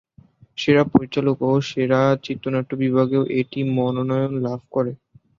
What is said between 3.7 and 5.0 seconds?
মনোনয়ন লাভ করে।